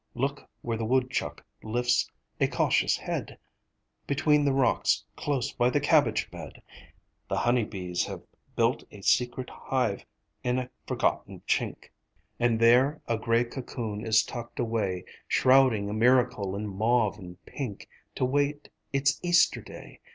Look 0.15 0.49
where 0.63 0.77
the 0.77 0.83
woodchuck 0.85 1.45
lifts 1.61 2.09
a 2.39 2.47
cautious 2.47 2.97
head 2.97 3.37
Between 4.07 4.45
the 4.45 4.51
rocks 4.51 5.05
close 5.15 5.51
by 5.51 5.69
the 5.69 5.79
cabbage 5.79 6.31
bed; 6.31 6.63
The 7.29 7.37
honey 7.37 7.65
bees 7.65 8.05
have 8.05 8.23
built 8.55 8.83
a 8.89 9.01
secret 9.01 9.51
hive 9.51 10.03
In 10.43 10.57
a 10.57 10.71
forgotten 10.87 11.43
chink; 11.47 11.91
And 12.39 12.59
there 12.59 12.99
a 13.07 13.15
grey 13.19 13.43
cocoon 13.43 14.03
is 14.03 14.23
tucked 14.23 14.59
away 14.59 15.05
Shrouding 15.27 15.87
a 15.87 15.93
miracle 15.93 16.55
in 16.55 16.65
mauve 16.65 17.19
and 17.19 17.37
pink 17.45 17.87
To 18.15 18.25
wait 18.25 18.69
its 18.91 19.19
Easter 19.21 19.61
day. 19.61 19.99